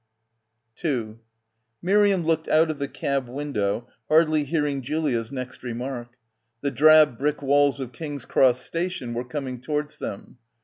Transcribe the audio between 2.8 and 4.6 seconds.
cab window, hardly